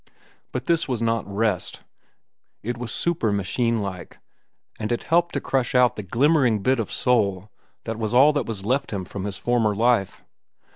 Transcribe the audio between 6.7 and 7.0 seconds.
of